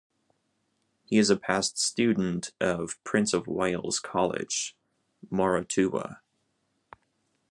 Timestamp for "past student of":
1.37-2.97